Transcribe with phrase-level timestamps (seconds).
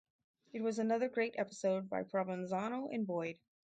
[0.51, 3.37] It was another great episode by Provenzano and Boyd.